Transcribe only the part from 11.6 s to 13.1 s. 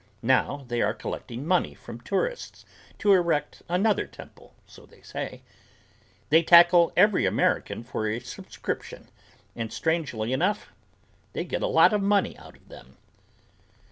a lot of money out of them.